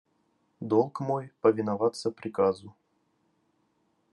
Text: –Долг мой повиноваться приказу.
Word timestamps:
–Долг 0.61 0.99
мой 1.01 1.31
повиноваться 1.41 2.09
приказу. 2.09 2.73